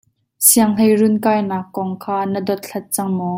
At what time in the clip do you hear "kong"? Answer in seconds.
1.75-1.93